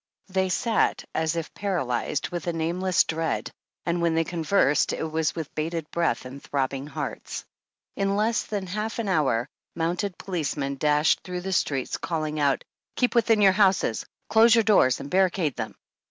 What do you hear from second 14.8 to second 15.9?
and barricade them.